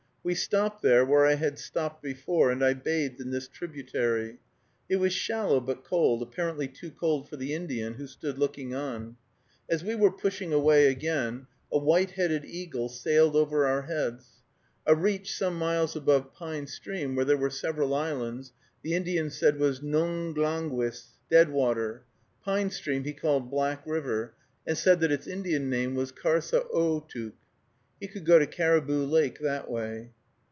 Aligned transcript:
We 0.23 0.35
stopped 0.35 0.83
there, 0.83 1.03
where 1.03 1.25
I 1.25 1.33
had 1.33 1.57
stopped 1.57 2.03
before, 2.03 2.51
and 2.51 2.63
I 2.63 2.75
bathed 2.75 3.19
in 3.19 3.31
this 3.31 3.47
tributary. 3.47 4.37
It 4.87 4.97
was 4.97 5.13
shallow 5.13 5.59
but 5.59 5.83
cold, 5.83 6.21
apparently 6.21 6.67
too 6.67 6.91
cold 6.91 7.27
for 7.27 7.37
the 7.37 7.55
Indian, 7.55 7.95
who 7.95 8.05
stood 8.05 8.37
looking 8.37 8.71
on. 8.75 9.17
As 9.67 9.83
we 9.83 9.95
were 9.95 10.11
pushing 10.11 10.53
away 10.53 10.85
again, 10.89 11.47
a 11.71 11.79
white 11.79 12.11
headed 12.11 12.45
eagle 12.45 12.87
sailed 12.87 13.35
over 13.35 13.65
our 13.65 13.81
heads. 13.81 14.43
A 14.85 14.93
reach 14.95 15.35
some 15.35 15.55
miles 15.55 15.95
above 15.95 16.35
Pine 16.35 16.67
Stream, 16.67 17.15
where 17.15 17.25
there 17.25 17.35
were 17.35 17.49
several 17.49 17.95
islands, 17.95 18.53
the 18.83 18.93
Indian 18.93 19.31
said 19.31 19.57
was 19.57 19.79
Nonglangyis 19.81 21.17
Deadwater. 21.31 22.03
Pine 22.45 22.69
Stream 22.69 23.05
he 23.05 23.13
called 23.13 23.49
Black 23.49 23.81
River, 23.87 24.35
and 24.67 24.77
said 24.77 24.99
that 24.99 25.11
its 25.11 25.25
Indian 25.25 25.67
name 25.67 25.95
was 25.95 26.11
Karsaootuk. 26.11 27.33
He 27.99 28.07
could 28.07 28.25
go 28.25 28.39
to 28.39 28.47
Caribou 28.47 29.05
Lake 29.05 29.37
that 29.41 29.69
way. 29.69 30.09